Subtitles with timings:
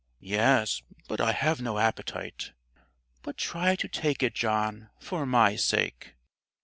[0.23, 2.53] "Yes, but I have no appetite."
[3.21, 6.15] "But try to take it, John, for my sake."